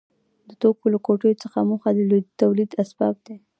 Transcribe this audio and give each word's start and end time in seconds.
د 0.47 0.49
توکو 0.61 0.85
له 0.93 0.99
ټولګې 1.05 1.33
څخه 1.43 1.57
موخه 1.69 1.89
د 1.95 1.99
تولید 2.41 2.69
اسباب 2.83 3.15
دي. 3.25 3.35